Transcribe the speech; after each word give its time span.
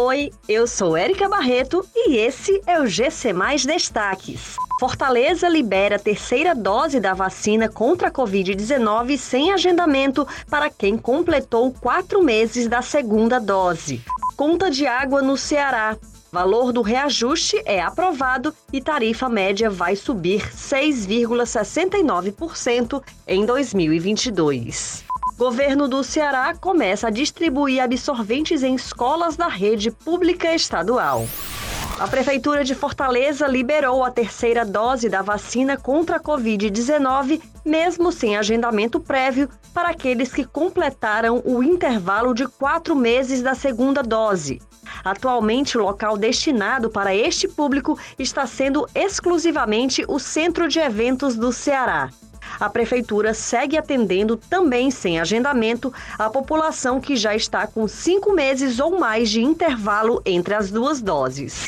Oi, 0.00 0.30
eu 0.48 0.64
sou 0.68 0.96
Érica 0.96 1.28
Barreto 1.28 1.84
e 1.92 2.18
esse 2.18 2.62
é 2.68 2.80
o 2.80 2.86
GC 2.86 3.32
Mais 3.32 3.66
Destaques. 3.66 4.54
Fortaleza 4.78 5.48
libera 5.48 5.98
terceira 5.98 6.54
dose 6.54 7.00
da 7.00 7.14
vacina 7.14 7.68
contra 7.68 8.06
a 8.06 8.10
Covid-19 8.12 9.18
sem 9.18 9.52
agendamento 9.52 10.24
para 10.48 10.70
quem 10.70 10.96
completou 10.96 11.72
quatro 11.72 12.22
meses 12.22 12.68
da 12.68 12.80
segunda 12.80 13.40
dose. 13.40 14.00
Conta 14.36 14.70
de 14.70 14.86
água 14.86 15.20
no 15.20 15.36
Ceará. 15.36 15.96
Valor 16.30 16.72
do 16.72 16.80
reajuste 16.80 17.60
é 17.64 17.82
aprovado 17.82 18.54
e 18.72 18.80
tarifa 18.80 19.28
média 19.28 19.68
vai 19.68 19.96
subir 19.96 20.48
6,69% 20.48 23.02
em 23.26 23.44
2022. 23.44 25.07
Governo 25.38 25.86
do 25.86 26.02
Ceará 26.02 26.52
começa 26.60 27.06
a 27.06 27.10
distribuir 27.10 27.80
absorventes 27.80 28.64
em 28.64 28.74
escolas 28.74 29.36
da 29.36 29.46
rede 29.46 29.88
pública 29.88 30.52
estadual. 30.52 31.28
A 31.96 32.08
Prefeitura 32.08 32.64
de 32.64 32.74
Fortaleza 32.74 33.46
liberou 33.46 34.02
a 34.02 34.10
terceira 34.10 34.64
dose 34.64 35.08
da 35.08 35.22
vacina 35.22 35.76
contra 35.76 36.16
a 36.16 36.20
Covid-19, 36.20 37.40
mesmo 37.64 38.10
sem 38.10 38.36
agendamento 38.36 38.98
prévio, 38.98 39.48
para 39.72 39.90
aqueles 39.90 40.32
que 40.32 40.44
completaram 40.44 41.40
o 41.44 41.62
intervalo 41.62 42.34
de 42.34 42.48
quatro 42.48 42.96
meses 42.96 43.40
da 43.40 43.54
segunda 43.54 44.02
dose. 44.02 44.60
Atualmente, 45.04 45.78
o 45.78 45.82
local 45.82 46.16
destinado 46.18 46.90
para 46.90 47.14
este 47.14 47.46
público 47.46 47.96
está 48.18 48.44
sendo 48.44 48.88
exclusivamente 48.92 50.04
o 50.08 50.18
Centro 50.18 50.66
de 50.66 50.80
Eventos 50.80 51.36
do 51.36 51.52
Ceará 51.52 52.10
a 52.60 52.68
Prefeitura 52.68 53.34
segue 53.34 53.76
atendendo 53.76 54.36
também 54.36 54.90
sem 54.90 55.20
agendamento 55.20 55.92
a 56.18 56.28
população 56.28 57.00
que 57.00 57.16
já 57.16 57.34
está 57.34 57.66
com 57.66 57.88
cinco 57.88 58.32
meses 58.32 58.80
ou 58.80 58.98
mais 58.98 59.30
de 59.30 59.42
intervalo 59.42 60.20
entre 60.24 60.54
as 60.54 60.70
duas 60.70 61.00
doses. 61.00 61.66